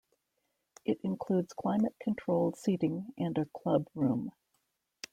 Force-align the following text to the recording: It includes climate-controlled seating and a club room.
It 0.83 0.99
includes 1.03 1.53
climate-controlled 1.53 2.57
seating 2.57 3.13
and 3.19 3.37
a 3.37 3.45
club 3.55 3.87
room. 3.93 4.31